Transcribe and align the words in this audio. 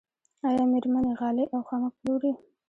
آیا 0.47 0.63
میرمنې 0.71 1.13
غالۍ 1.19 1.45
او 1.53 1.59
خامک 1.67 1.93
پلوري؟ 1.99 2.31